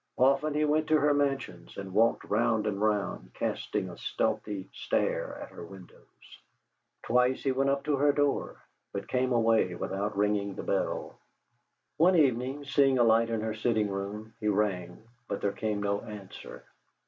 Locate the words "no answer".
15.83-16.63